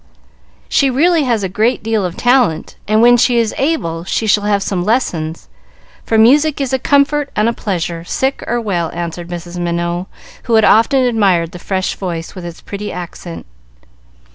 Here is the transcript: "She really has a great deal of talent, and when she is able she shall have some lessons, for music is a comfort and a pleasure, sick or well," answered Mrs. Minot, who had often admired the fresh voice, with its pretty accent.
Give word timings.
"She 0.67 0.89
really 0.89 1.25
has 1.25 1.43
a 1.43 1.47
great 1.47 1.83
deal 1.83 2.03
of 2.03 2.17
talent, 2.17 2.75
and 2.87 3.03
when 3.03 3.17
she 3.17 3.37
is 3.37 3.53
able 3.55 4.03
she 4.03 4.25
shall 4.25 4.45
have 4.45 4.63
some 4.63 4.83
lessons, 4.83 5.47
for 6.03 6.17
music 6.17 6.59
is 6.59 6.73
a 6.73 6.79
comfort 6.79 7.29
and 7.35 7.47
a 7.47 7.53
pleasure, 7.53 8.03
sick 8.03 8.43
or 8.47 8.59
well," 8.59 8.89
answered 8.95 9.27
Mrs. 9.29 9.59
Minot, 9.59 10.07
who 10.45 10.55
had 10.55 10.65
often 10.65 11.03
admired 11.03 11.51
the 11.51 11.59
fresh 11.59 11.93
voice, 11.93 12.33
with 12.33 12.43
its 12.45 12.61
pretty 12.61 12.91
accent. 12.91 13.45